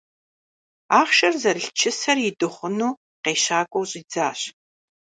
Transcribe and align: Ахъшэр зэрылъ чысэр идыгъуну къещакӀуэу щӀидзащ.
Ахъшэр 0.99 1.33
зэрылъ 1.41 1.69
чысэр 1.77 2.17
идыгъуну 2.29 2.99
къещакӀуэу 3.23 3.87
щӀидзащ. 3.89 4.39